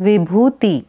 विभूति। 0.00 0.84